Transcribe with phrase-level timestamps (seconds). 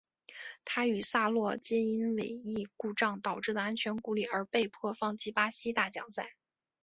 [0.65, 6.33] 他与萨洛皆因尾翼故障导致的安全顾虑而被迫放弃巴西大奖赛。